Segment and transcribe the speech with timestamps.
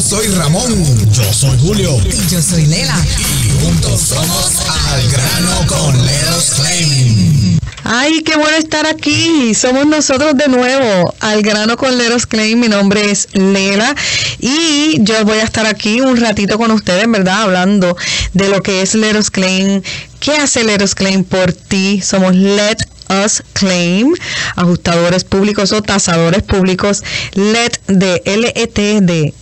[0.00, 1.12] Yo soy Ramón.
[1.12, 1.98] Yo soy Julio.
[2.06, 2.96] Y yo soy Lela.
[3.44, 7.58] Y juntos somos Al Grano con Leros Claim.
[7.84, 9.54] Ay, qué bueno estar aquí.
[9.54, 12.58] Somos nosotros de nuevo, al grano con Leros Claim.
[12.58, 13.94] Mi nombre es Lela
[14.38, 17.42] y yo voy a estar aquí un ratito con ustedes, ¿verdad?
[17.42, 17.94] Hablando
[18.32, 19.82] de lo que es Leros Claim.
[20.18, 22.00] ¿Qué hace Leros Claim por ti?
[22.00, 22.78] Somos Let
[23.24, 24.14] Us Claim,
[24.56, 27.02] ajustadores públicos o tasadores públicos.
[27.34, 29.34] Let de L-E-T de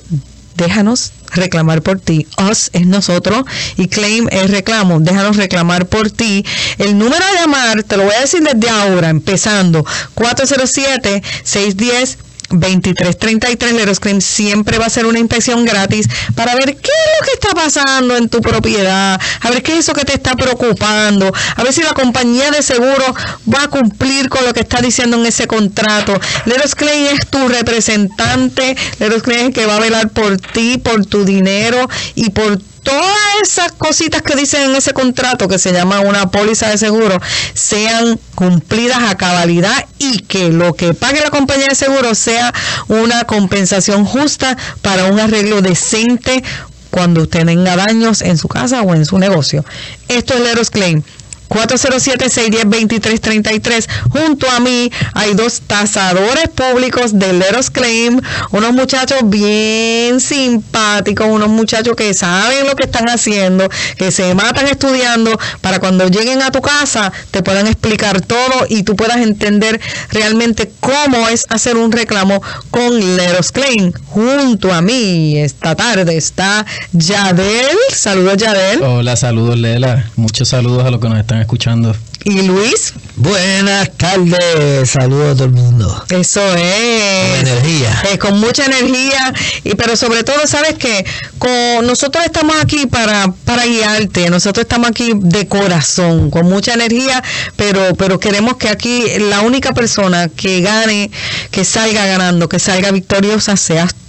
[0.58, 2.26] déjanos reclamar por ti.
[2.50, 3.44] Us es nosotros
[3.76, 5.00] y claim es reclamo.
[5.00, 6.44] Déjanos reclamar por ti.
[6.76, 12.18] El número a llamar, te lo voy a decir desde ahora, empezando, 407-610.
[12.50, 17.26] 2333 Leros Claim siempre va a ser una inspección gratis para ver qué es lo
[17.26, 21.32] que está pasando en tu propiedad, a ver qué es eso que te está preocupando,
[21.56, 23.14] a ver si la compañía de seguro
[23.52, 26.18] va a cumplir con lo que está diciendo en ese contrato.
[26.46, 30.78] Leros Claim es tu representante, Leros Claim es el que va a velar por ti,
[30.78, 35.72] por tu dinero y por todas esas cositas que dicen en ese contrato que se
[35.72, 37.20] llama una póliza de seguro
[37.52, 42.54] sean cumplidas a cabalidad y que lo que pague la compañía de seguro sea
[42.88, 46.42] una compensación justa para un arreglo decente
[46.90, 49.66] cuando usted tenga daños en su casa o en su negocio.
[50.08, 51.02] Esto es Leros Claim.
[51.48, 53.88] 407-610-2333.
[54.10, 61.48] Junto a mí hay dos tasadores públicos de Leros Claim, unos muchachos bien simpáticos, unos
[61.48, 66.50] muchachos que saben lo que están haciendo, que se matan estudiando para cuando lleguen a
[66.50, 71.92] tu casa te puedan explicar todo y tú puedas entender realmente cómo es hacer un
[71.92, 73.92] reclamo con Leros Claim.
[74.06, 77.76] Junto a mí esta tarde está Yadel.
[77.92, 78.82] Saludos Yadel.
[78.82, 80.10] Hola, saludos Lela.
[80.16, 81.94] Muchos saludos a los que nos están escuchando.
[82.24, 82.94] ¿Y Luis?
[83.16, 86.04] Buenas tardes, saludos a todo el mundo.
[86.10, 87.38] Eso es.
[87.38, 88.02] Con energía.
[88.12, 89.32] Eh, con mucha energía,
[89.64, 91.06] y pero sobre todo, sabes que
[91.38, 97.22] con nosotros estamos aquí para, para guiarte, nosotros estamos aquí de corazón, con mucha energía,
[97.56, 101.10] pero, pero queremos que aquí la única persona que gane,
[101.50, 104.07] que salga ganando, que salga victoriosa, seas tú,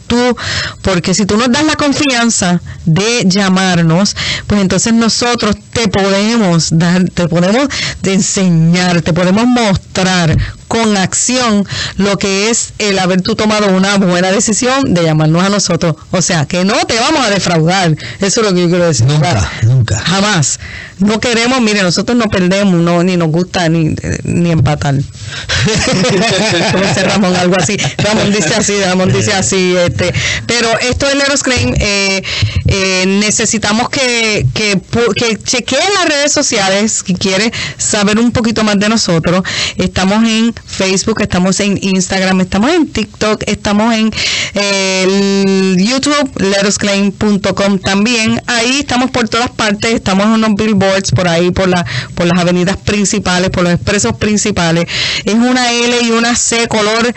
[0.81, 4.15] porque si tú nos das la confianza de llamarnos,
[4.47, 7.67] pues entonces nosotros te podemos dar, te podemos
[8.03, 10.37] enseñar, te podemos mostrar
[10.67, 11.65] con acción
[11.97, 15.95] lo que es el haber tú tomado una buena decisión de llamarnos a nosotros.
[16.11, 17.95] O sea, que no te vamos a defraudar.
[18.19, 19.07] Eso es lo que yo quiero decir.
[19.07, 19.99] Nunca, nunca.
[19.99, 20.59] Jamás.
[20.99, 24.95] No queremos, mire, nosotros no perdemos, no, ni nos gusta ni, ni empatar.
[26.71, 27.77] Como dice Ramón, algo así.
[27.97, 29.75] Ramón dice así, Ramón dice así.
[29.77, 30.13] Este.
[30.45, 32.21] Pero esto es Leros Claim, eh,
[32.67, 34.79] eh, necesitamos que, que,
[35.15, 39.43] que chequeen las redes sociales, si quiere saber un poquito más de nosotros.
[39.77, 44.11] Estamos en Facebook, estamos en Instagram, estamos en TikTok, estamos en
[44.53, 48.41] eh, YouTube, lerosclaim.com también.
[48.47, 51.85] Ahí estamos por todas partes, estamos en unos billboards por ahí, por, la,
[52.15, 54.85] por las avenidas principales, por los expresos principales.
[55.25, 57.13] Es una L y una C color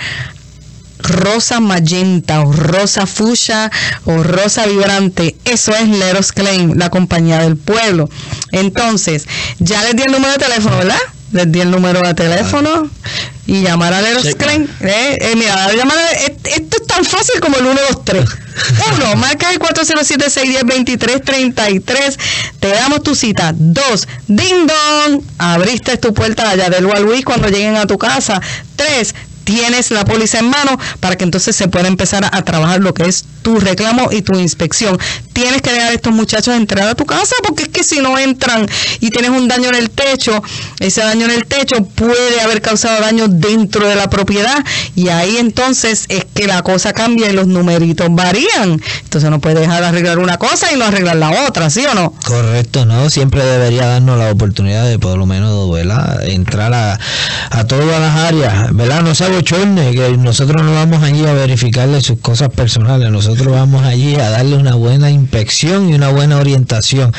[1.03, 3.71] rosa magenta o rosa fuchsia
[4.05, 5.37] o rosa vibrante.
[5.45, 8.09] Eso es Leros Claim, la compañía del pueblo.
[8.53, 9.27] Entonces,
[9.59, 11.01] ya les di el número de teléfono, ¿verdad?
[11.33, 12.89] Les di el número de teléfono
[13.47, 14.69] y llamar a Leros Claim.
[14.81, 18.25] Eh, eh, mira, llamar a, esto es tan fácil como el 123.
[18.97, 22.19] Uno, marca el 407-610-2333.
[22.61, 23.55] Te damos tu cita.
[23.57, 25.23] Dos, ding dong.
[25.39, 28.43] Abriste tu puerta allá del Luis cuando lleguen a tu casa.
[28.77, 29.15] Tres,
[29.45, 32.93] tienes la póliza en mano para que entonces se pueda empezar a, a, trabajar lo
[32.95, 34.99] que es tu reclamo y tu inspección.
[35.33, 38.19] Tienes que dejar a estos muchachos entrar a tu casa porque es que si no
[38.19, 38.67] entran
[39.01, 40.43] y tienes un daño en el techo,
[40.79, 44.65] ese daño en el techo puede haber causado daño dentro de la propiedad
[44.95, 48.81] y ahí entonces es que la cosa cambia y los numeritos varían.
[49.05, 51.95] Entonces no puedes dejar de arreglar una cosa y no arreglar la otra, ¿sí o
[51.95, 52.15] no?
[52.25, 53.11] Correcto, ¿no?
[53.11, 56.23] Siempre debería darnos la oportunidad de por lo menos, ¿verdad?
[56.29, 56.99] Entrar a,
[57.51, 59.03] a todas las áreas, ¿verdad?
[59.03, 63.85] No se bochorne, que nosotros no vamos allí a verificarle sus cosas personales, nosotros vamos
[63.85, 67.13] allí a darle una buena inspección y una buena orientación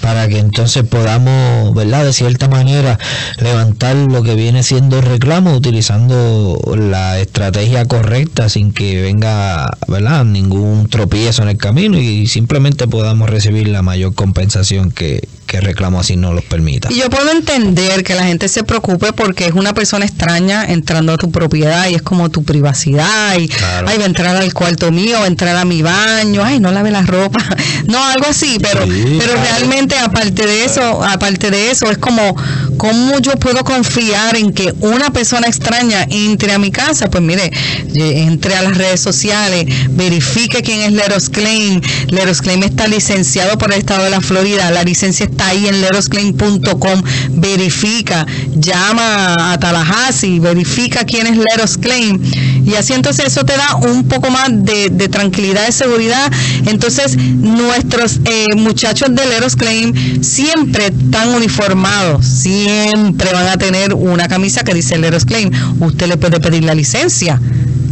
[0.00, 2.04] para que entonces podamos, ¿verdad?
[2.04, 2.98] De cierta manera
[3.38, 10.24] levantar lo que viene siendo reclamo utilizando la estrategia correcta sin que venga, ¿verdad?
[10.24, 15.98] Ningún tropiezo en el camino y simplemente podamos recibir la mayor compensación que, que reclamo
[15.98, 16.88] así no los permita.
[16.92, 21.12] Y yo puedo entender que la gente se preocupe porque es una persona extraña entrando
[21.14, 23.88] a tu propiedad y es como tu privacidad y Claro.
[23.88, 26.70] ay, va a entrar al cuarto mío, va a entrar a mi baño, ay, no
[26.70, 27.40] lave la ropa.
[27.88, 29.48] No, algo así, pero Sí, pero claro.
[29.48, 32.36] realmente aparte de eso, aparte de eso es como
[32.76, 37.50] cómo yo puedo confiar en que una persona extraña entre a mi casa, pues mire,
[37.90, 41.80] ye- entre a las redes sociales, verifique quién es Leros Claim.
[42.08, 45.80] Leros Claim está licenciado por el estado de la Florida, la licencia está ahí en
[45.80, 52.20] lerosclaim.com, verifica, llama a Tallahassee, verifica quién es Leros Claim
[52.64, 56.30] y así entonces eso te da un poco más de, de tranquilidad, de seguridad.
[56.66, 64.28] Entonces nuestros eh, muchachos de Leros Claim siempre están uniformados, siempre van a tener una
[64.28, 65.50] camisa que dice Leros Claim.
[65.80, 67.40] Usted le puede pedir la licencia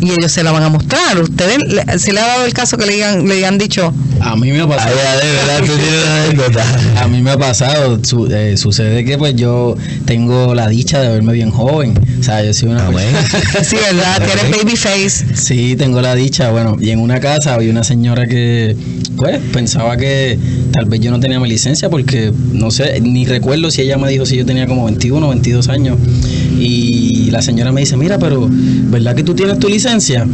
[0.01, 1.19] y ellos se la van a mostrar.
[1.23, 1.59] Ustedes
[2.03, 4.61] se le ha dado el caso que le hayan, le han dicho, A mí me
[4.61, 4.95] ha pasado.
[4.95, 6.65] de verdad, tú tienes una anécdota.
[7.03, 11.09] A mí me ha pasado, su- eh, sucede que pues yo tengo la dicha de
[11.09, 12.93] verme bien joven, o sea, yo soy una Ah,
[13.65, 14.23] sí, ¿verdad?
[14.27, 15.25] Tienes baby face.
[15.35, 18.77] Sí, tengo la dicha, bueno, y en una casa había una señora que
[19.17, 20.39] pues pensaba que
[20.73, 24.09] tal vez yo no tenía mi licencia porque no sé, ni recuerdo si ella me
[24.11, 25.97] dijo si yo tenía como 21 o 22 años
[26.59, 30.27] y la señora me dice, mira, pero ¿verdad que tú tienes tu licencia?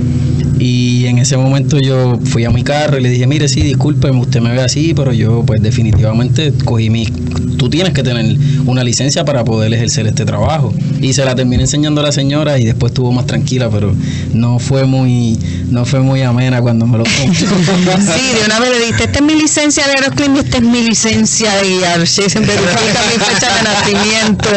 [0.65, 4.21] Y en ese momento yo fui a mi carro y le dije, mire, sí, discúlpeme,
[4.21, 7.05] usted me ve así, pero yo pues definitivamente cogí mi...
[7.05, 10.73] Tú tienes que tener una licencia para poder ejercer este trabajo.
[11.01, 13.93] Y se la terminé enseñando a la señora y después estuvo más tranquila, pero
[14.35, 15.37] no fue muy,
[15.69, 19.25] no fue muy amena cuando me lo Sí, de una vez le diste, esta es
[19.25, 22.07] mi licencia de Aeroclim y esta es mi licencia de guiar.
[22.07, 24.49] Sí, verifica mi fecha de nacimiento.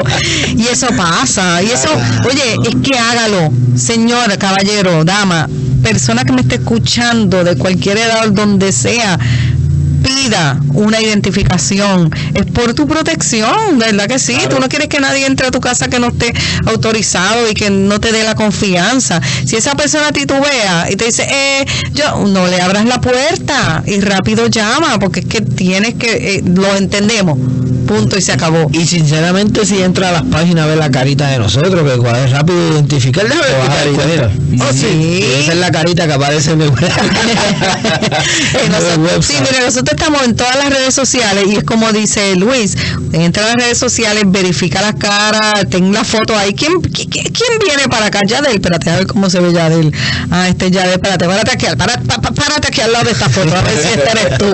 [0.56, 1.63] Y eso pasa.
[1.63, 1.90] Y eso,
[2.30, 5.50] oye, es que hágalo, señora, caballero, dama,
[5.86, 9.20] persona que me esté escuchando de cualquier edad, donde sea.
[10.04, 14.36] Pida una identificación, es por tu protección, ¿verdad que sí?
[14.50, 16.34] Tú no quieres que nadie entre a tu casa que no esté
[16.66, 19.22] autorizado y que no te dé la confianza.
[19.46, 24.00] Si esa persona titubea y te dice, eh, yo no le abras la puerta y
[24.00, 27.38] rápido llama, porque es que tienes que, eh, lo entendemos,
[27.86, 28.70] punto y se acabó.
[28.74, 31.94] Y sinceramente, si entra a las páginas, ve la carita de nosotros, que
[32.24, 33.24] es rápido identificar.
[33.28, 34.30] Déjame ver carita, mira.
[34.66, 34.80] Oh, sí.
[34.96, 35.26] Sí.
[35.44, 36.76] Esa es la carita que aparece en el, el
[38.72, 42.76] nosotros- sí, mire, nosotros estamos en todas las redes sociales y es como dice Luis,
[43.14, 46.54] entra a las redes sociales, verifica las caras, ten la foto ahí.
[46.54, 48.22] ¿Quién, qui- qui- quién viene para acá?
[48.26, 49.92] Yadel, espérate, a ver cómo se ve Yadel.
[50.31, 53.56] Ah, este es Yadel, espérate, párate aquí, pa- párate aquí al lado de esta foto,
[53.56, 54.54] a ver si este eres tú.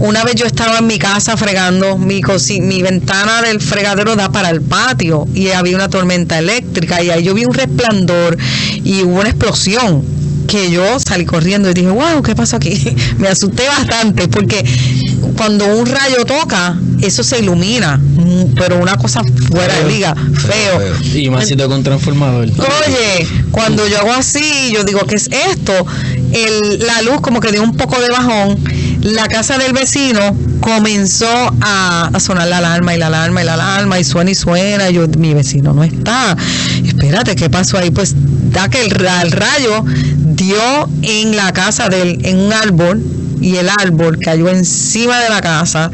[0.00, 2.22] Una vez yo estaba en mi casa fregando, mi,
[2.60, 7.22] mi ventana del fregadero da para el patio y había una tormenta eléctrica y ahí
[7.22, 8.36] yo vi un resplandor
[8.82, 10.02] y hubo una explosión
[10.48, 12.72] que yo salí corriendo y dije, wow, ¿qué pasó aquí?
[13.18, 14.64] Me asusté bastante porque
[15.36, 20.80] cuando un rayo toca, eso se ilumina, mm, pero una cosa fuera de liga, feo.
[21.14, 22.48] Y más si toca un transformador.
[22.48, 25.72] Oye, cuando yo hago así, yo digo, ¿qué es esto?
[26.32, 28.58] El- la luz como que dio un poco de bajón.
[29.02, 30.20] La casa del vecino
[30.60, 31.26] comenzó
[31.62, 34.90] a, sonar la alarma y la alarma y la alarma y suena y suena.
[34.90, 36.36] Y yo, mi vecino no está.
[36.84, 37.90] Espérate, ¿qué pasó ahí?
[37.90, 38.14] Pues
[38.52, 39.84] da que el, el rayo
[40.18, 43.02] dio en la casa del, en un árbol
[43.40, 45.90] y el árbol cayó encima de la casa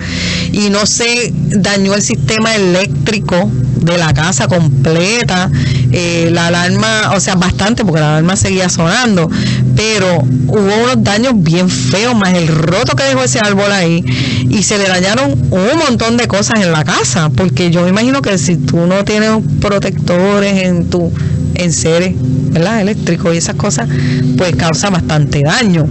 [0.52, 3.50] y no se dañó el sistema eléctrico
[3.82, 5.50] de la casa completa.
[5.92, 9.30] Eh, la alarma, o sea, bastante porque la alarma seguía sonando,
[9.76, 10.18] pero
[10.48, 14.02] hubo unos daños bien feos, más el roto que dejó ese árbol ahí
[14.48, 18.22] y se le dañaron un montón de cosas en la casa, porque yo me imagino
[18.22, 19.30] que si tú no tienes
[19.60, 21.12] protectores en tu
[21.54, 22.80] en seres, ¿verdad?
[22.80, 23.88] eléctricos y esas cosas,
[24.36, 25.86] pues causa bastante daño.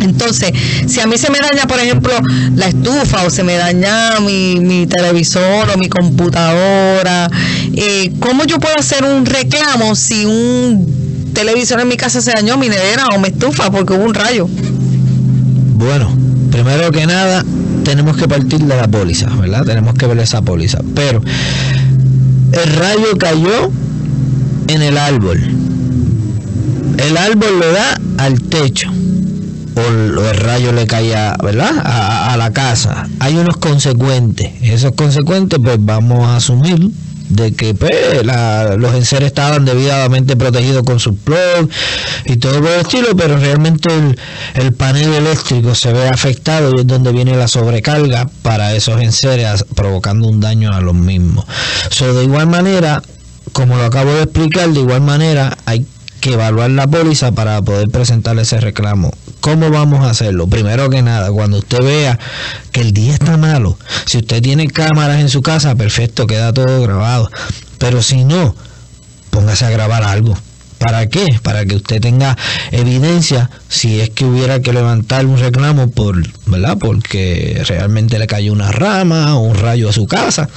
[0.00, 0.52] Entonces,
[0.86, 2.12] si a mí se me daña, por ejemplo,
[2.54, 7.30] la estufa o se me daña mi, mi televisor o mi computadora,
[7.74, 11.05] eh, ¿cómo yo puedo hacer un reclamo si un
[11.36, 14.48] televisor en mi casa se dañó, mi nevera o mi estufa porque hubo un rayo?
[15.74, 16.10] Bueno,
[16.50, 17.44] primero que nada,
[17.84, 19.64] tenemos que partir de la póliza, ¿verdad?
[19.66, 20.78] Tenemos que ver esa póliza.
[20.94, 21.20] Pero
[22.52, 23.70] el rayo cayó
[24.68, 25.38] en el árbol.
[26.96, 28.90] El árbol le da al techo.
[29.76, 31.70] o el, rayo le cae a, ¿verdad?
[31.84, 33.10] A la casa.
[33.20, 34.52] Hay unos consecuentes.
[34.62, 36.90] Esos consecuentes, pues vamos a asumir
[37.28, 41.74] de que pues, la- los enseres estaban debidamente protegidos con sus plugs
[42.24, 44.18] y todo por el estilo, pero realmente el,
[44.54, 49.64] el panel eléctrico se ve afectado y es donde viene la sobrecarga para esos enseres,
[49.74, 51.44] provocando un daño a los mismos.
[51.90, 53.02] So, de igual manera,
[53.52, 55.86] como lo acabo de explicar, de igual manera hay
[56.20, 59.10] que evaluar la póliza para poder presentar ese reclamo.
[59.46, 60.48] ¿Cómo vamos a hacerlo?
[60.48, 62.18] Primero que nada, cuando usted vea
[62.72, 66.82] que el día está malo, si usted tiene cámaras en su casa, perfecto, queda todo
[66.82, 67.30] grabado.
[67.78, 68.56] Pero si no,
[69.30, 70.36] póngase a grabar algo.
[70.78, 71.38] ¿Para qué?
[71.44, 72.36] Para que usted tenga
[72.72, 76.76] evidencia si es que hubiera que levantar un reclamo por, ¿verdad?
[76.80, 80.48] Porque realmente le cayó una rama o un rayo a su casa.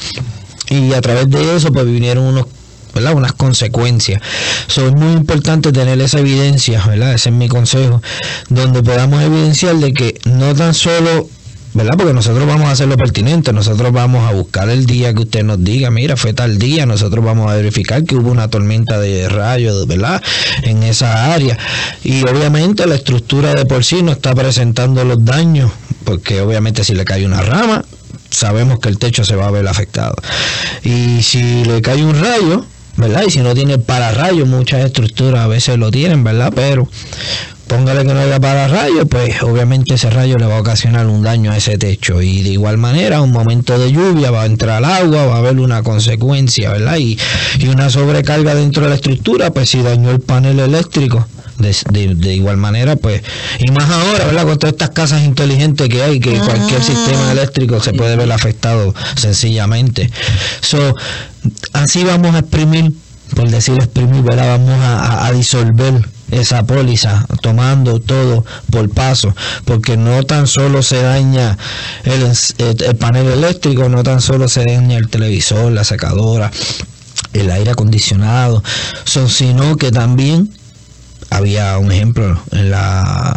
[0.68, 2.48] Y a través de eso pues vinieron unos
[2.94, 3.14] ¿verdad?
[3.14, 4.22] unas consecuencias.
[4.68, 7.14] So, es muy importante tener esa evidencia, ¿verdad?
[7.14, 8.02] Ese es mi consejo,
[8.50, 11.30] donde podamos evidenciar de que no tan solo
[11.74, 11.94] ¿verdad?
[11.98, 15.44] Porque nosotros vamos a hacer lo pertinente, nosotros vamos a buscar el día que usted
[15.44, 19.30] nos diga, mira, fue tal día, nosotros vamos a verificar que hubo una tormenta de
[19.30, 20.22] rayos, ¿verdad?
[20.64, 21.58] En esa área.
[22.04, 25.72] Y obviamente la estructura de por sí no está presentando los daños,
[26.06, 27.86] porque obviamente si le cae una rama,
[28.32, 30.16] sabemos que el techo se va a ver afectado.
[30.84, 32.66] Y si le cae un rayo,
[33.00, 33.24] ¿verdad?
[33.28, 36.52] Y si no tiene pararrayo, muchas estructuras a veces lo tienen, ¿verdad?
[36.56, 36.88] Pero
[37.68, 41.52] póngale que no haya pararrayo, pues obviamente ese rayo le va a ocasionar un daño
[41.52, 42.22] a ese techo.
[42.22, 45.60] Y de igual manera, un momento de lluvia va a entrar agua, va a haber
[45.60, 46.98] una consecuencia, ¿verdad?
[46.98, 47.18] Y,
[47.60, 51.28] y una sobrecarga dentro de la estructura, pues si dañó el panel eléctrico.
[51.60, 53.22] De, de- de igual manera, pues,
[53.60, 54.44] y más ahora, ¿verdad?
[54.46, 58.96] Con todas estas casas inteligentes que hay, que cualquier sistema eléctrico se puede ver afectado
[59.18, 60.10] sencillamente.
[60.62, 60.96] So,
[61.74, 62.94] así vamos a exprimir,
[63.36, 64.58] por decir exprimir, ¿verdad?
[64.60, 71.58] Vamos a, disolver esa póliza, tomando todo por paso, porque no tan solo se daña
[72.04, 72.24] el,
[72.58, 76.52] el- el panel eléctrico, no tan solo se daña el televisor, la secadora,
[77.34, 78.64] el aire acondicionado,
[79.06, 80.52] so, sino que también
[81.30, 83.36] había un ejemplo, en la,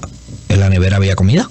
[0.49, 1.50] en la nevera había comida.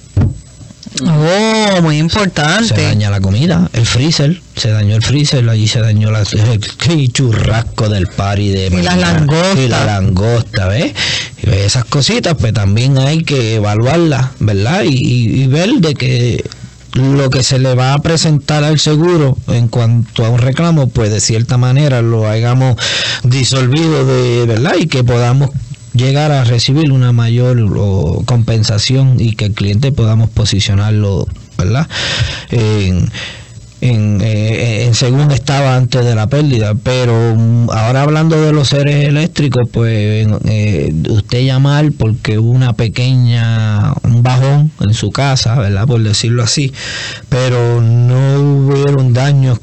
[1.03, 2.81] Oh, muy Se importante.
[2.83, 7.89] daña la comida, el freezer, se dañó el freezer, allí se dañó la, el churrasco
[7.89, 9.57] del party de Y las langostas.
[9.57, 10.93] Y la langosta, ¿ves?
[11.43, 14.83] Y Esas cositas, pues también hay que evaluarlas, ¿verdad?
[14.83, 16.43] Y, y- y ver de que
[16.93, 21.09] lo que se le va a presentar al seguro en cuanto a un reclamo, pues
[21.09, 22.75] de cierta manera lo hayamos
[23.23, 24.73] disolvido de, ¿verdad?
[24.77, 25.49] Y que podamos
[25.93, 31.87] llegar a recibir una mayor o, compensación y que el cliente podamos posicionarlo, ¿verdad?
[32.49, 33.09] En,
[33.81, 36.75] en, eh, en según estaba antes de la pérdida.
[36.75, 42.73] Pero mm, ahora hablando de los seres eléctricos, pues eh, usted llamar porque hubo una
[42.73, 45.87] pequeña, un bajón en su casa, ¿verdad?
[45.87, 46.71] Por decirlo así,
[47.29, 49.59] pero no hubieron daños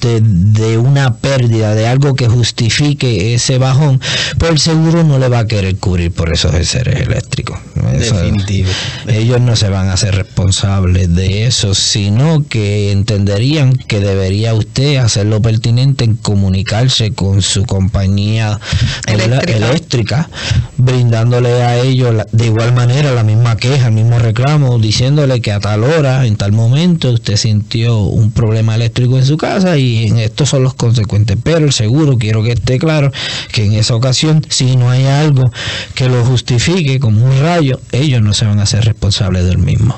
[0.00, 4.00] de, de una pérdida, de algo que justifique ese bajón,
[4.38, 7.58] pues el seguro no le va a querer cubrir por esos seres eléctricos.
[7.94, 8.68] Eso- Definitivo.
[9.06, 12.90] ellos no se van a hacer responsables de eso, sino que
[13.28, 18.58] entenderían que debería usted hacer lo pertinente en comunicarse con su compañía.
[19.06, 19.56] Eléctrica.
[19.56, 20.30] eléctrica,
[20.78, 25.52] brindándole a ellos la- de igual manera la misma queja, el mismo reclamo, diciéndole que
[25.52, 30.06] a tal hora, en tal momento, usted sintió un problema eléctrico en su casa y
[30.06, 31.36] en estos son los consecuentes.
[31.42, 33.12] Pero el seguro, quiero que esté claro
[33.52, 35.50] que en esa ocasión, si no hay algo
[35.94, 39.94] que lo justifique como un rayo, ellos no se van a hacer responsables del mismo.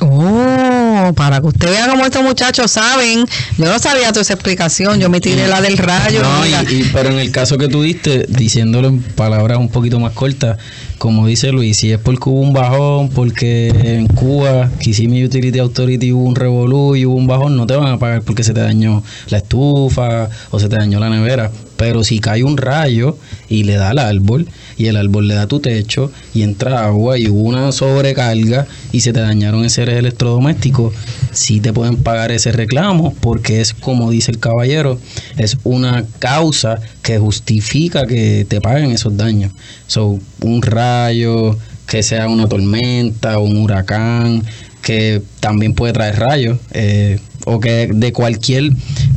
[0.00, 0.65] Oh,
[1.14, 3.26] para que usted vea cómo estos muchachos saben.
[3.58, 5.00] Yo no sabía toda esa explicación.
[5.00, 6.22] Yo me tiré la del rayo.
[6.22, 10.12] No, y- pero en el caso que tú diste, diciéndolo en palabras un poquito más
[10.12, 10.58] cortas,
[10.98, 16.12] como dice Luis, si es porque hubo un bajón, porque en Cuba, Kissimmee Utility Authority
[16.12, 18.60] hubo un revolú y hubo un bajón, no te van a pagar porque se te
[18.60, 21.50] dañó la estufa o se te dañó la nevera.
[21.76, 23.18] Pero si cae un rayo
[23.50, 27.18] y le da al árbol y el árbol le da tu techo y entra agua
[27.18, 30.94] y hubo una sobrecarga y se te dañaron esos electrodomésticos,
[31.32, 34.98] sí te pueden pagar ese reclamo porque es como dice el caballero,
[35.36, 39.52] es una causa que justifica que te paguen esos daños.
[39.86, 41.56] So, un rayo,
[41.86, 44.42] que sea una tormenta, un huracán,
[44.82, 48.70] que también puede traer rayos, eh, o que de cualquier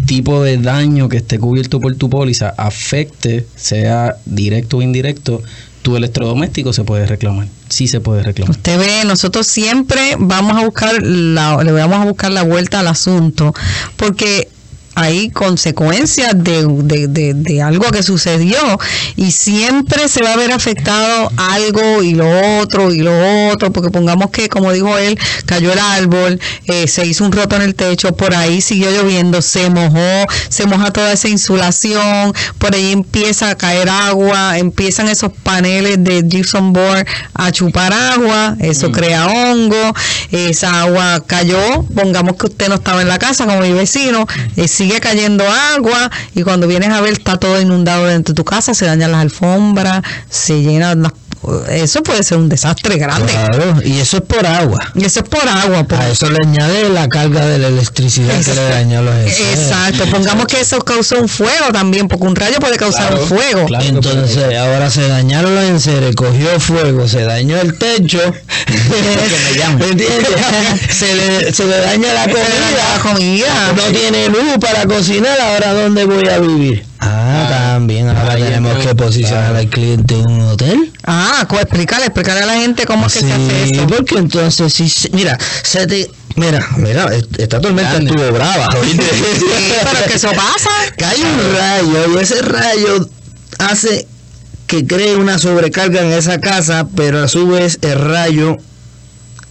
[0.10, 5.44] tipo de daño que esté cubierto por tu póliza afecte, sea directo o indirecto,
[5.84, 7.48] tu electrodoméstico se puede reclamar.
[7.70, 8.50] Sí se puede reclamar.
[8.50, 12.88] Usted ve, nosotros siempre vamos a buscar la, le vamos a buscar la vuelta al
[12.88, 13.54] asunto,
[13.98, 14.48] porque
[15.02, 18.58] hay consecuencias de, de, de, de algo que sucedió
[19.16, 23.90] y siempre se va a ver afectado algo y lo otro y lo otro, porque
[23.90, 27.76] pongamos que, como dijo él, cayó el árbol, eh, se hizo un roto en el
[27.76, 33.50] techo, por ahí siguió lloviendo, se mojó, se moja toda esa insulación, por ahí empieza
[33.50, 39.94] a caer agua, empiezan esos paneles de gypsum board a chupar agua, eso crea hongo,
[40.32, 44.68] esa agua cayó, pongamos que usted no estaba en la casa como mi vecino, eh,
[44.90, 48.74] sigue cayendo agua y cuando vienes a ver está todo inundado dentro de tu casa,
[48.74, 51.12] se dañan las alfombras, se llenan las
[51.70, 53.32] eso puede ser un desastre grande.
[53.32, 54.92] Claro, y eso es por agua.
[54.96, 55.84] Y eso es por agua.
[55.86, 59.60] por- A eso le añade la carga de la electricidad que le dañó los enseres.
[59.60, 63.28] Exacto, pongamos que eso causó un fuego también, porque un rayo puede causar Claro, un
[63.30, 63.66] fuego.
[63.68, 63.86] claro.
[63.86, 68.20] Entonces, ahora se dañaron los enseres, cogió fuego, se dañó el techo.
[69.80, 70.30] ¿Me entiendes?
[70.90, 73.00] se, le, se le daña la La comida.
[73.02, 73.74] comida.
[73.76, 76.86] No tiene luz para cocinar, ahora ¿dónde voy a vivir?
[77.02, 80.92] Ah, también, ahora ahí tenemos que posicionar al cliente en un hotel.
[81.06, 83.88] Ah, explícale, explícale a la gente cómo es que se hace Sí, eso.
[83.88, 86.12] porque entonces, si, se- mira, se te...
[86.36, 88.12] Mira, mira, est- esta tormenta Grande.
[88.12, 89.04] estuvo brava, ¿oíste?
[89.04, 89.46] Sí,
[89.92, 90.70] pero que eso pasa.
[90.98, 93.10] Cae un rayo y ese rayo
[93.60, 94.08] hace
[94.68, 98.58] que cree una sobrecarga en esa casa, pero a su vez el rayo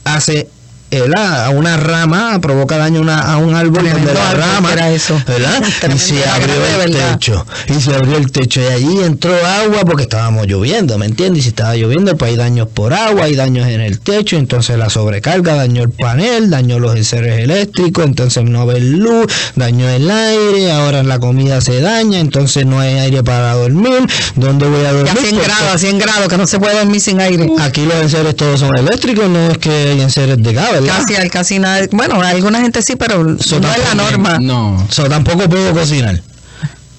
[0.04, 0.48] hace
[0.90, 4.90] a una rama, provoca daño a una- a un árbol Tremendo donde la rama, era
[4.90, 5.20] eso.
[5.26, 5.62] ¿verdad?
[5.94, 10.04] Y se abrió el techo, y se abrió el techo, y allí entró agua porque
[10.04, 11.40] estábamos lloviendo, ¿me entiendes?
[11.40, 14.78] Y si estaba lloviendo, pues hay daños por agua, hay daños en el techo, entonces
[14.78, 19.26] la sobrecarga dañó el panel, dañó los enseres eléctricos, entonces no ve luz,
[19.56, 24.66] dañó el aire, ahora la comida se daña, entonces no hay aire para dormir, ¿dónde
[24.66, 25.10] voy a Y dormir?
[25.12, 27.48] a 100 Porque grados, a 100 grados, que no se puede dormir sin aire.
[27.60, 30.98] Aquí los enseres todos son eléctricos, no es que hay enseres de gas, ¿verdad?
[31.00, 31.86] Casi, al- casi nada.
[31.92, 34.38] Bueno, alguna gente sí, pero no es la norma.
[34.40, 34.86] No.
[34.90, 36.20] So, tampoco puedo cocinar.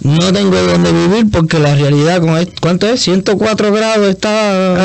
[0.01, 3.01] No tengo dónde vivir porque la realidad con esto, ¿cuánto es?
[3.01, 4.77] 104 grados está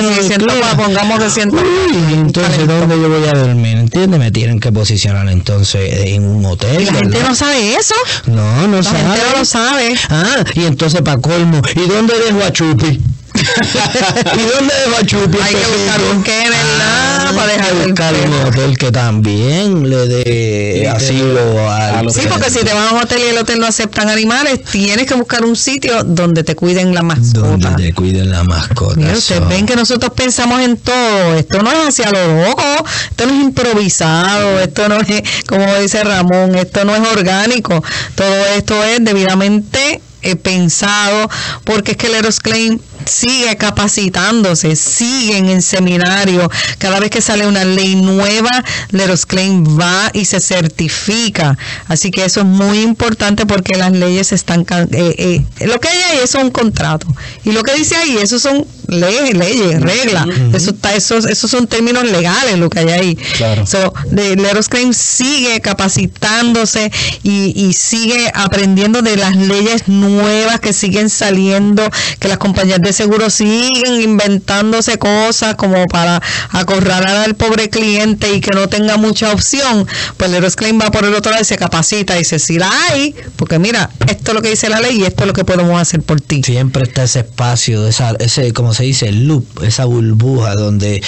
[0.00, 0.76] Sí, el siento- clima.
[0.76, 3.76] pongamos que siento- Uy, entonces ¿dónde yo voy a dormir?
[3.78, 4.18] ¿Entiendes?
[4.18, 6.82] Me tienen que posicionar entonces en un hotel.
[6.82, 7.94] Y la gente no sabe eso.
[8.26, 8.98] No, no La sabe.
[8.98, 9.94] gente no lo sabe.
[10.10, 13.00] Ah, y entonces para colmo, ¿y dónde dejo a Chupi?
[13.36, 15.38] ¿Y dónde dejo a Chupi?
[15.42, 17.34] Hay que buscar un qué, ¿verdad?
[17.34, 22.22] Para Hay dejar que el buscar un hotel que también le dé asilo a Sí,
[22.28, 25.14] porque si te vas a un hotel y el hotel no aceptan animales, tienes que
[25.14, 27.76] buscar un sitio donde te cuiden la donde mascota.
[27.76, 28.96] te cuiden la mascota.
[28.96, 31.34] Mira, ustedes So, ven que nosotros pensamos en todo.
[31.34, 32.62] Esto no es hacia lo loco,
[33.10, 37.82] esto no es improvisado, esto no es, como dice Ramón, esto no es orgánico.
[38.14, 41.28] Todo esto es debidamente eh, pensado,
[41.64, 46.50] porque es que el Eros Claim sigue capacitándose, siguen en seminario.
[46.78, 51.56] Cada vez que sale una ley nueva, Leros Claim va y se certifica.
[51.88, 54.66] Así que eso es muy importante porque las leyes están...
[54.92, 57.06] eh, eh, lo que hay ahí es un contrato.
[57.44, 60.26] Y lo que dice ahí, eso son leyes, leyes reglas.
[60.52, 63.16] Eso está, esos, esos son términos legales lo que hay ahí.
[63.36, 63.66] Claro.
[63.66, 66.90] So, de Leros Claim sigue capacitándose
[67.22, 71.88] y, y sigue aprendiendo de las leyes nuevas que siguen saliendo,
[72.18, 78.40] que las compañías de seguro siguen inventándose cosas como para acorralar al pobre cliente y
[78.40, 79.86] que no tenga mucha opción.
[80.16, 82.70] Pues Leros Claim va por el otro lado y se capacita y dice, si la
[82.88, 85.44] hay, porque mira, esto es lo que dice la ley y esto es lo que
[85.44, 86.42] podemos hacer por ti.
[86.42, 91.02] siempre está ese espacio, esa, ese, como se dice, el loop, esa burbuja donde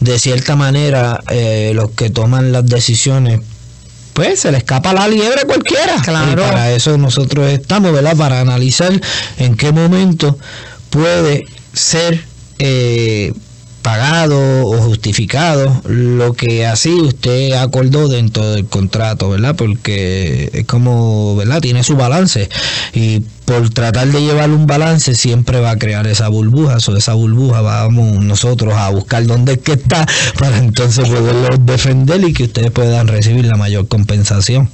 [0.00, 3.40] de cierta manera eh, los que toman las decisiones
[4.12, 5.96] pues se le escapa la liebre a cualquiera.
[6.02, 6.32] Claro.
[6.32, 8.16] Y para eso nosotros estamos, ¿verdad?
[8.16, 8.92] Para analizar
[9.38, 10.38] en qué momento
[10.92, 12.22] puede ser
[12.58, 13.32] eh,
[13.80, 19.56] pagado o justificado lo que así usted acordó dentro del contrato, ¿verdad?
[19.56, 21.60] Porque es como, ¿verdad?
[21.60, 22.48] Tiene su balance
[22.92, 27.14] y por tratar de llevar un balance siempre va a crear esa burbuja, o esa
[27.14, 30.06] burbuja vamos nosotros a buscar dónde es que está
[30.38, 34.68] para entonces poderlo defender y que ustedes puedan recibir la mayor compensación.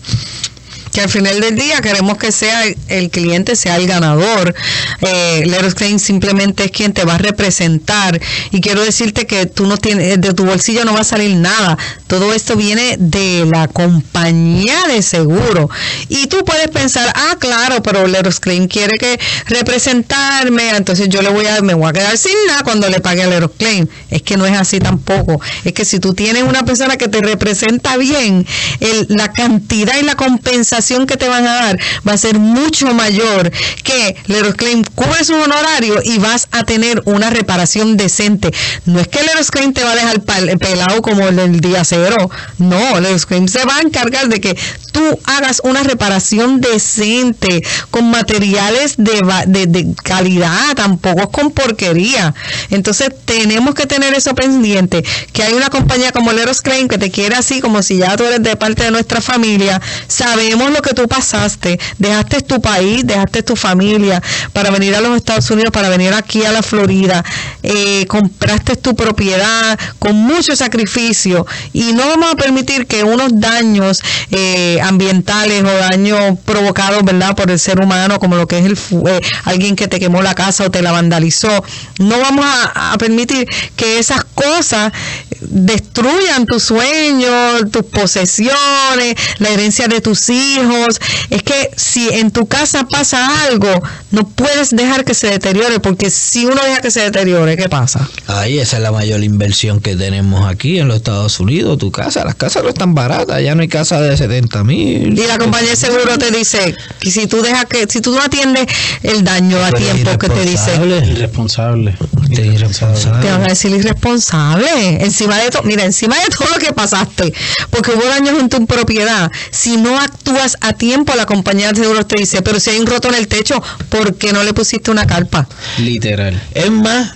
[0.99, 4.53] Que al final del día queremos que sea el, cliente sea el ganador.
[5.01, 9.77] Eh, Claim simplemente es quien te va a representar y quiero decirte que tú no
[9.77, 11.79] tienes de tu bolsillo no va a salir nada.
[12.09, 15.71] Todo esto viene de la compañía de seguro
[16.09, 21.29] y tú puedes pensar, ah, claro, pero Leros Claim quiere que representarme, entonces yo le
[21.29, 23.87] voy a me voy a quedar sin nada cuando le pague a Leros Claim.
[24.11, 25.41] Es que no es así tampoco.
[25.65, 28.45] Es que si tú tienes una persona que te representa bien,
[28.81, 32.94] el- la cantidad y la compensación que te van a dar va a ser mucho
[32.94, 33.53] mayor
[33.85, 38.51] que Leros Claim cubre su honorario y vas a tener una reparación decente.
[38.87, 40.22] No es que Leros Claim te va a dejar
[40.59, 42.31] pelado como el día cero.
[42.59, 44.57] No, Leros Claim se va a encargar de que
[44.92, 52.35] tú hagas una reparación decente con materiales de calidad, tampoco es con porquería.
[52.70, 57.11] Entonces tenemos que tener eso pendiente, que hay una compañía como Leros Claim que te
[57.11, 59.81] quiere así como si ya tú eres de parte de nuestra familia.
[60.07, 65.17] Sabemos lo que tú pasaste, dejaste tu país, dejaste tu familia para venir a los
[65.17, 67.25] Estados Unidos, para venir aquí a la Florida,
[67.64, 71.45] eh, compraste tu propiedad con mucho sacrificio.
[71.73, 77.51] Y no vamos a permitir que unos daños eh, ambientales o daños provocados, ¿verdad?, por
[77.51, 80.64] el ser humano, como lo que es el eh, alguien que te quemó la casa
[80.64, 81.64] o te la vandalizó,
[81.99, 84.93] no vamos a permitir que esas cosas
[85.40, 91.01] destruyan tus sueños, tus posesiones, la herencia de tus hijos.
[91.31, 93.68] Es que si en tu casa pasa algo,
[94.11, 98.09] no puedes dejar que se deteriore, porque si uno deja que se deteriore, ¿qué pasa?
[98.27, 102.24] Ahí esa es la mayor inversión que tenemos aquí en los Estados Unidos, tu casa.
[102.24, 105.18] Las casas no están baratas, ya no hay casa de 70 mil.
[105.18, 108.20] Y la compañía de seguro te dice que si tú dejas que, si tú no
[108.22, 108.66] atiendes
[109.03, 110.72] el daño a tiempo que te dice,
[111.11, 111.96] Irresponsable.
[112.31, 113.20] Irresponsable.
[113.20, 115.03] te van a decir irresponsable.
[115.03, 117.33] Encima de todo, mira, encima de todo lo que pasaste,
[117.71, 122.07] porque hubo daños en tu propiedad, si no actúas a tiempo, la compañía de seguros
[122.09, 124.91] te dice, pero si hay un roto en el techo, ¿por qué no le pusiste
[124.91, 125.49] una carpa?
[125.79, 126.41] Literal.
[126.55, 127.12] Es más,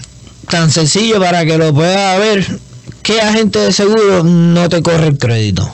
[0.48, 2.46] tan sencillo para que lo puedas ver,
[3.02, 5.72] ¿qué agente de seguro no te corre el crédito?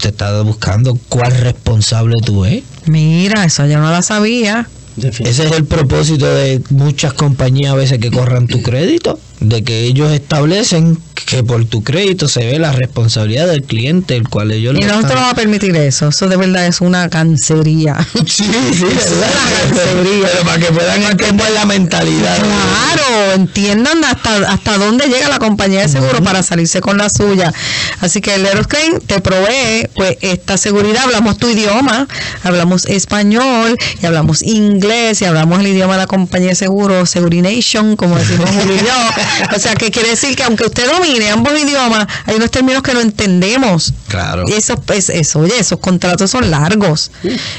[0.00, 2.62] Te está buscando cuál responsable tú eres.
[2.86, 4.68] Mira, eso yo no la sabía.
[4.96, 9.84] Ese es el propósito de muchas compañías a veces que corran tu crédito, de que
[9.84, 10.98] ellos establecen
[11.28, 15.14] que por tu crédito se ve la responsabilidad del cliente, el cual ellos Y nosotros
[15.14, 16.08] vamos a permitir eso.
[16.08, 17.96] Eso de verdad es una cancería.
[18.28, 19.74] Sí, sí, ¿verdad?
[19.74, 22.36] Pero para que puedan entender la mentalidad.
[22.38, 27.52] Claro, entiendan hasta, hasta dónde llega la compañía de seguro para salirse con la suya.
[28.00, 31.04] Así que el Aeroscreen te provee pues esta seguridad.
[31.04, 32.06] Hablamos tu idioma,
[32.42, 37.96] hablamos español y hablamos inglés y hablamos el idioma de la compañía de seguro, Segurination,
[37.96, 39.22] como decimos Julio y yo.
[39.56, 42.94] O sea, que quiere decir que aunque usted domine ambos idiomas, hay unos términos que
[42.94, 43.92] no entendemos.
[44.08, 44.44] Claro.
[44.46, 47.10] Y eso, es, eso, oye, esos contratos son largos.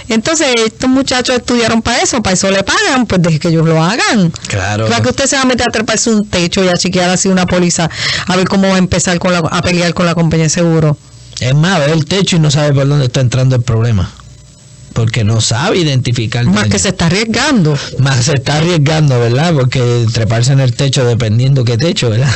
[0.07, 3.83] Entonces, estos muchachos estudiaron para eso, para eso le pagan, pues deje que ellos lo
[3.83, 4.31] hagan.
[4.47, 4.87] Claro.
[4.87, 7.29] Para que usted se va a meter a treparse un techo y a chequear así
[7.29, 7.89] una póliza,
[8.27, 10.97] a ver cómo va a empezar con la, a pelear con la compañía de seguro.
[11.39, 14.11] Es más, ve el techo y no sabe por dónde está entrando el problema.
[14.93, 16.45] Porque no sabe identificar.
[16.45, 16.69] Más daño.
[16.71, 17.77] que se está arriesgando.
[17.99, 19.53] Más se está arriesgando, ¿verdad?
[19.53, 22.31] Porque treparse en el techo dependiendo qué techo, ¿verdad?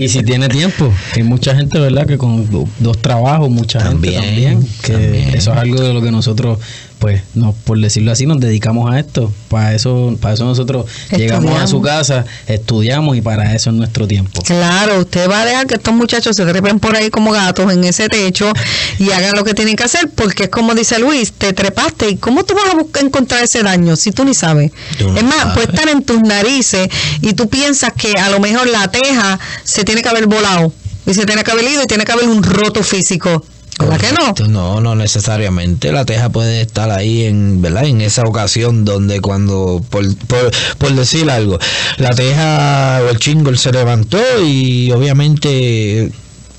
[0.00, 2.06] Y si tiene tiempo, hay mucha gente, ¿verdad?
[2.06, 4.68] Que con do- dos trabajos, mucha También, gente también.
[4.82, 5.28] Que también.
[5.34, 6.58] eso es algo de lo que nosotros,
[7.02, 9.32] pues, no, por decirlo así, nos dedicamos a esto.
[9.48, 14.06] Para eso, para eso nosotros llegamos a su casa, estudiamos y para eso es nuestro
[14.06, 14.40] tiempo.
[14.42, 17.82] Claro, usted va a dejar que estos muchachos se trepen por ahí como gatos en
[17.82, 18.52] ese techo
[19.00, 22.16] y hagan lo que tienen que hacer, porque es como dice Luis, te trepaste y
[22.18, 24.70] ¿cómo tú vas a buscar encontrar ese daño si tú ni sabes?
[25.00, 25.54] No es más, sabes.
[25.54, 26.88] puede estar en tus narices
[27.20, 30.72] y tú piensas que a lo mejor la teja se tiene que haber volado
[31.04, 33.44] y se tiene que haber ido y tiene que haber un roto físico.
[33.78, 34.48] ¿Verdad que no?
[34.48, 35.92] No, no necesariamente.
[35.92, 37.86] La teja puede estar ahí en, ¿verdad?
[37.86, 41.58] En esa ocasión donde cuando, por decir algo,
[41.96, 46.12] la teja o el chingle se levantó y obviamente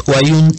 [0.05, 0.53] o hay un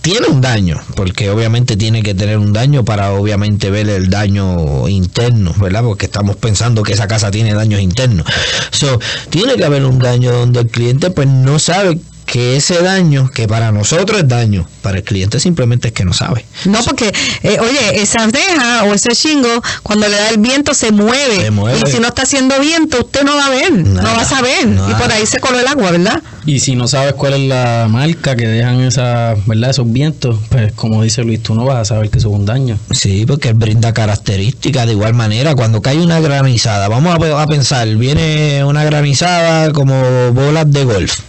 [0.00, 4.88] tiene un daño, porque obviamente tiene que tener un daño para obviamente ver el daño
[4.88, 5.82] interno, ¿verdad?
[5.82, 8.26] Porque estamos pensando que esa casa tiene daños internos.
[8.70, 13.30] So, tiene que haber un daño donde el cliente pues no sabe que ese daño,
[13.30, 16.44] que para nosotros es daño, para el cliente simplemente es que no sabe.
[16.66, 17.10] No, porque,
[17.42, 19.48] eh, oye, esa teja o ese chingo,
[19.82, 21.40] cuando le da el viento, se mueve.
[21.40, 21.80] Se mueve.
[21.86, 24.66] Y si no está haciendo viento, usted no va a ver, no va a saber.
[24.66, 24.90] nada.
[24.90, 26.22] Y por ahí se coló el agua, ¿verdad?
[26.44, 29.70] Y si no sabes cuál es la marca que dejan esa, ¿verdad?
[29.70, 32.44] esos vientos, pues como dice Luis, tú no vas a saber que eso es un
[32.44, 32.78] daño.
[32.90, 35.54] Sí, porque él brinda características de igual manera.
[35.54, 41.20] Cuando cae una granizada, vamos a, a pensar, viene una granizada como bolas de golf.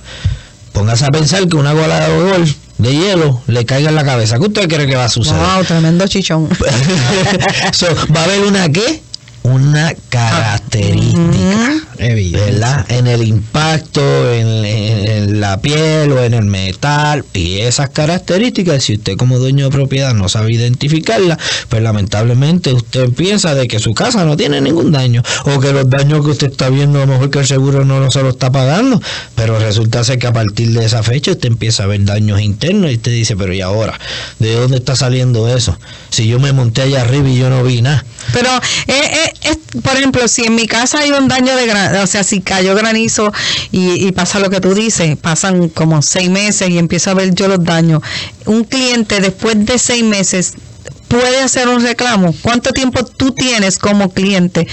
[0.71, 4.37] Póngase a pensar que una bola de golf de hielo le caiga en la cabeza.
[4.37, 5.41] ¿Qué usted cree que va a suceder?
[5.41, 6.49] Wow, tremendo chichón.
[7.73, 9.01] So, va a haber una qué?
[9.43, 9.93] Una
[10.69, 11.73] característica.
[11.97, 12.51] Evidente.
[12.51, 12.85] ¿Verdad?
[12.89, 14.01] En el impacto,
[14.33, 19.17] en, en- en en la piel o en el metal y esas características, si usted
[19.17, 24.23] como dueño de propiedad no sabe identificarlas, pues lamentablemente usted piensa de que su casa
[24.25, 27.29] no tiene ningún daño o que los daños que usted está viendo a lo mejor
[27.29, 29.01] que el seguro no se lo está pagando,
[29.35, 32.91] pero resulta ser que a partir de esa fecha usted empieza a ver daños internos
[32.91, 33.99] y usted dice, pero ¿y ahora?
[34.39, 35.77] ¿De dónde está saliendo eso?
[36.09, 38.03] Si yo me monté allá arriba y yo no vi nada.
[38.33, 38.49] Pero,
[38.87, 42.23] eh, eh, por ejemplo, si en mi casa hay un daño de granizo, o sea,
[42.23, 43.31] si cayó granizo
[43.71, 47.47] y, pasa lo que tú dices, pasan como seis meses y empiezo a ver yo
[47.47, 48.01] los daños,
[48.45, 50.55] un cliente después de seis meses
[51.07, 52.35] puede hacer un reclamo.
[52.41, 54.67] ¿Cuánto tiempo tú tienes como cliente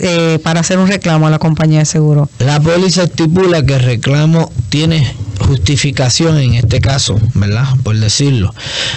[0.00, 2.28] eh, para hacer un reclamo a la compañía de seguro?
[2.40, 7.68] La póliza estipula que el reclamo tiene justificación en este caso, ¿verdad?
[7.84, 8.52] Por decirlo,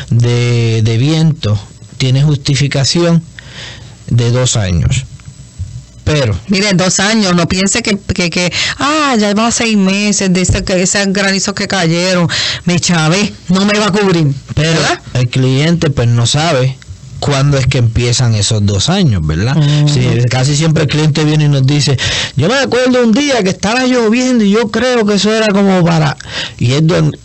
[0.09, 1.59] de, de viento,
[1.99, 3.21] tiene justificación
[4.09, 5.05] de dos años.
[6.07, 6.33] Pero.
[6.47, 11.07] Mire, dos años, no piense que, que, ah, ya va seis meses de ese, esos
[11.13, 12.27] granizos que cayeron,
[12.63, 14.27] me chave, no me va a cubrir.
[14.55, 14.79] Pero
[15.13, 16.77] el cliente, pues no sabe
[17.19, 19.55] cuándo es que empiezan esos dos años, ¿verdad?
[19.55, 20.23] Mm.
[20.29, 21.97] casi siempre el cliente viene y nos dice,
[22.37, 25.83] yo me acuerdo un día que estaba lloviendo y yo creo que eso era como
[25.83, 26.15] para...
[26.57, 27.17] Y es donde,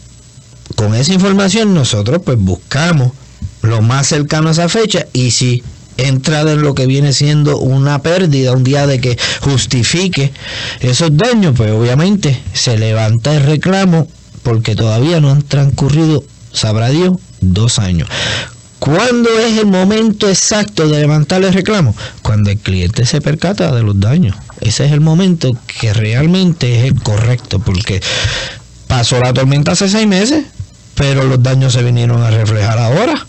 [0.74, 3.12] con esa información nosotros pues buscamos
[3.60, 5.62] lo más cercano a esa fecha y si
[5.96, 10.32] entra en lo que viene siendo una pérdida, un día de que justifique
[10.80, 14.08] esos daños, pues obviamente se levanta el reclamo
[14.42, 18.08] porque todavía no han transcurrido, sabrá Dios, dos años.
[18.78, 21.94] ¿Cuándo es el momento exacto de levantar el reclamo?
[22.22, 24.36] Cuando el cliente se percata de los daños.
[24.60, 28.02] Ese es el momento que realmente es el correcto, porque
[28.88, 30.46] pasó la tormenta hace seis meses,
[30.96, 33.24] pero los daños se vinieron a reflejar ahora.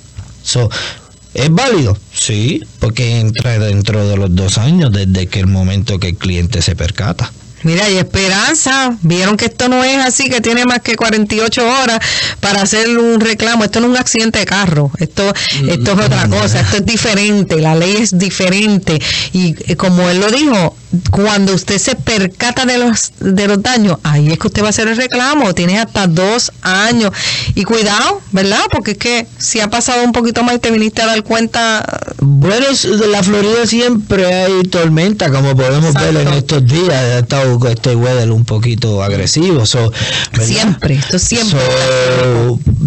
[1.33, 1.97] ¿Es válido?
[2.13, 6.61] Sí, porque entra dentro de los dos años desde que el momento que el cliente
[6.61, 7.31] se percata.
[7.63, 8.97] Mira, hay esperanza.
[9.01, 11.99] Vieron que esto no es así, que tiene más que 48 horas
[12.39, 13.63] para hacer un reclamo.
[13.63, 14.91] Esto no es un accidente de carro.
[14.99, 15.33] Esto,
[15.69, 16.59] esto es otra cosa.
[16.59, 17.57] Esto es diferente.
[17.61, 19.01] La ley es diferente.
[19.31, 20.75] Y eh, como él lo dijo,
[21.11, 24.69] cuando usted se percata de los, de los daños, ahí es que usted va a
[24.69, 25.53] hacer el reclamo.
[25.53, 27.11] Tiene hasta dos años.
[27.55, 28.61] Y cuidado, ¿verdad?
[28.71, 31.85] Porque es que si ha pasado un poquito más y te viniste a dar cuenta.
[32.21, 32.65] Bueno,
[33.09, 36.93] la Florida siempre hay tormenta, como podemos ver en estos días.
[36.93, 39.65] Ha estado este weather un poquito agresivo.
[39.65, 41.59] siempre, esto siempre.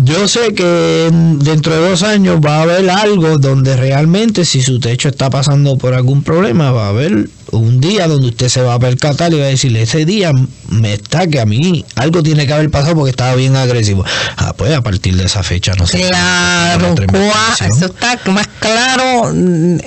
[0.05, 4.79] yo sé que dentro de dos años va a haber algo donde realmente, si su
[4.79, 8.75] techo está pasando por algún problema, va a haber un día donde usted se va
[8.75, 10.33] a percatar y va a decirle, ese día
[10.69, 14.05] me está que a mí algo tiene que haber pasado porque estaba bien agresivo.
[14.37, 16.07] Ah, pues a partir de esa fecha no sé.
[16.09, 16.95] Claro,
[17.61, 19.79] eso está más claro mm,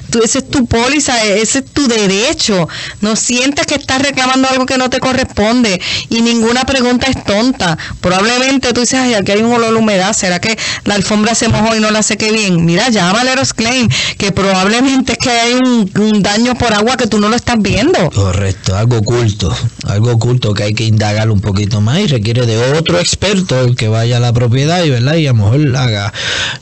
[0.09, 2.67] tú, ese es tu póliza, ese es tu derecho.
[3.01, 7.77] No sientes que estás reclamando algo que no te corresponde y ninguna pregunta es tonta
[8.01, 11.49] Probablemente tú dices, ay, aquí hay un olor a humedad, ¿será que la alfombra se
[11.49, 12.65] mojó y no la seque bien?
[12.65, 17.19] Mira, llama a Claim, que probablemente es que hay un, daño por agua que tú
[17.19, 18.09] no lo estás viendo.
[18.09, 19.55] Correcto, algo oculto,
[19.85, 23.75] algo oculto que hay que indagar un poquito más y requiere de otro experto el
[23.75, 25.15] que vaya a la propiedad y, ¿verdad?
[25.15, 26.13] y a lo mejor haga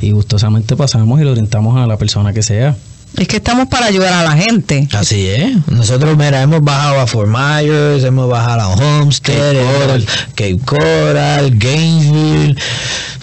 [0.00, 2.74] Y gustosamente pasamos y lo orientamos a la persona que sea.
[3.16, 4.88] Es que estamos para ayudar a la gente.
[4.92, 5.56] Así es.
[5.68, 10.06] Nosotros, mira, hemos bajado a Fort Myers, hemos bajado a Homestead, Cape Coral.
[10.34, 12.56] Cape Coral, Gainesville.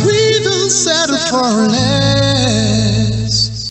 [0.06, 2.97] We don't settle for less.